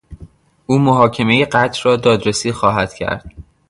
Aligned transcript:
او 0.65 0.77
محاکمهی 0.77 1.45
قتل 1.45 1.79
را 1.85 1.95
دادرسی 1.95 2.51
خواهد 2.51 2.93
کرد. 2.93 3.31